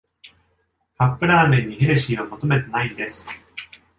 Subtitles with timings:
[0.97, 3.27] カップラーメンにヘルシーは求めてないんです